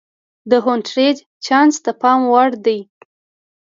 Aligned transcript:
د 0.49 0.53
هونټریج 0.65 1.17
چانس 1.45 1.75
د 1.85 1.87
پام 2.01 2.19
وړ 2.31 2.49
دی. 2.65 2.79